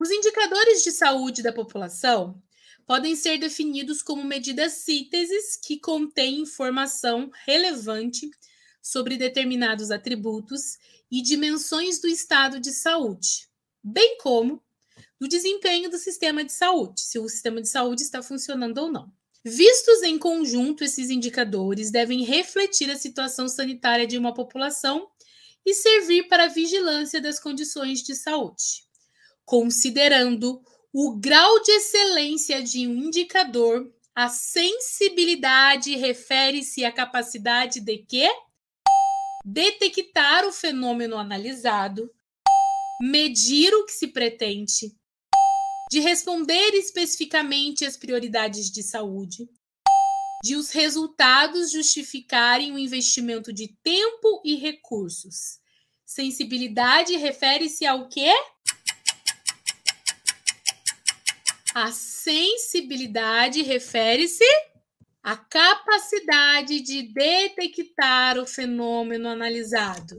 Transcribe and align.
Os 0.00 0.10
indicadores 0.10 0.84
de 0.84 0.92
saúde 0.92 1.42
da 1.42 1.52
população 1.52 2.40
podem 2.86 3.16
ser 3.16 3.36
definidos 3.38 4.00
como 4.00 4.22
medidas 4.22 4.74
sínteses 4.74 5.56
que 5.56 5.78
contêm 5.78 6.40
informação 6.40 7.30
relevante 7.44 8.30
sobre 8.80 9.16
determinados 9.16 9.90
atributos 9.90 10.78
e 11.10 11.20
dimensões 11.20 12.00
do 12.00 12.06
estado 12.06 12.60
de 12.60 12.70
saúde, 12.70 13.48
bem 13.82 14.16
como 14.18 14.62
do 15.18 15.26
desempenho 15.26 15.90
do 15.90 15.98
sistema 15.98 16.44
de 16.44 16.52
saúde, 16.52 17.00
se 17.00 17.18
o 17.18 17.28
sistema 17.28 17.60
de 17.60 17.68
saúde 17.68 18.02
está 18.02 18.22
funcionando 18.22 18.78
ou 18.78 18.92
não. 18.92 19.12
Vistos 19.44 20.02
em 20.02 20.16
conjunto, 20.16 20.84
esses 20.84 21.10
indicadores 21.10 21.90
devem 21.90 22.22
refletir 22.22 22.90
a 22.90 22.96
situação 22.96 23.48
sanitária 23.48 24.06
de 24.06 24.16
uma 24.16 24.32
população 24.32 25.08
e 25.66 25.74
servir 25.74 26.28
para 26.28 26.44
a 26.44 26.48
vigilância 26.48 27.20
das 27.20 27.40
condições 27.40 28.02
de 28.02 28.14
saúde, 28.14 28.87
considerando 29.48 30.60
o 30.92 31.18
grau 31.18 31.62
de 31.62 31.70
excelência 31.70 32.62
de 32.62 32.86
um 32.86 33.04
indicador. 33.04 33.90
A 34.14 34.28
sensibilidade 34.28 35.96
refere-se 35.96 36.84
à 36.84 36.92
capacidade 36.92 37.80
de 37.80 37.96
quê? 37.96 38.28
Detectar 39.46 40.46
o 40.46 40.52
fenômeno 40.52 41.16
analisado, 41.16 42.12
medir 43.00 43.72
o 43.72 43.86
que 43.86 43.92
se 43.92 44.08
pretende, 44.08 44.94
de 45.90 46.00
responder 46.00 46.74
especificamente 46.74 47.86
às 47.86 47.96
prioridades 47.96 48.70
de 48.70 48.82
saúde, 48.82 49.48
de 50.44 50.56
os 50.56 50.70
resultados 50.72 51.72
justificarem 51.72 52.74
o 52.74 52.78
investimento 52.78 53.50
de 53.50 53.68
tempo 53.82 54.42
e 54.44 54.56
recursos. 54.56 55.58
Sensibilidade 56.04 57.16
refere-se 57.16 57.86
ao 57.86 58.08
quê? 58.08 58.30
A 61.80 61.92
sensibilidade 61.92 63.62
refere-se 63.62 64.42
à 65.22 65.36
capacidade 65.36 66.80
de 66.80 67.02
detectar 67.04 68.36
o 68.36 68.44
fenômeno 68.44 69.28
analisado. 69.28 70.16